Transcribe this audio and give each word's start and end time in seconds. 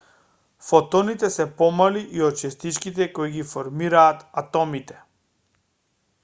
фотоните 0.67 1.27
се 1.35 1.45
помали 1.59 2.01
и 2.19 2.23
од 2.29 2.39
честичките 2.41 3.07
кои 3.19 3.31
ги 3.37 3.45
формираат 3.51 4.27
атомите 4.45 4.99